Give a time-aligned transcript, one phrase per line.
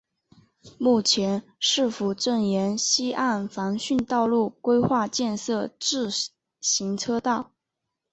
[0.79, 6.09] 目前市府正沿溪岸防汛道路规划建设自
[6.59, 7.51] 行车道。